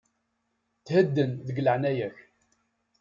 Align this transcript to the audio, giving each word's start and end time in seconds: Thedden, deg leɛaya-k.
Thedden, 0.87 1.31
deg 1.47 1.57
leɛaya-k. 1.61 2.15